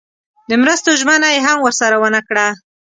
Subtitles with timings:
[0.49, 2.47] د مرستو ژمنه یې هم ورسره ونه کړه.